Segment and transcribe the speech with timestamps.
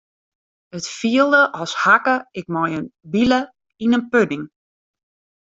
[0.77, 3.39] It fielde as hakke ik mei in bile
[3.83, 4.45] yn in pudding.